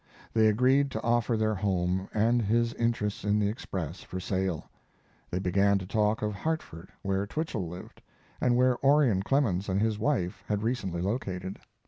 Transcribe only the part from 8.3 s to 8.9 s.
and where